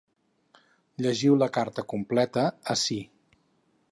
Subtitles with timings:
[1.05, 3.01] Llegiu la carta completa ací.